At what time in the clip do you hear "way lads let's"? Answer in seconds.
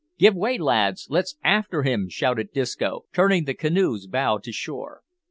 0.35-1.37